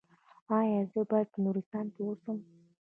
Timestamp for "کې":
1.93-2.01